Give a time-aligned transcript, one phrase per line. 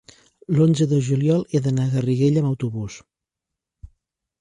[0.55, 2.99] l'onze de juliol he d'anar a Garriguella amb autobús.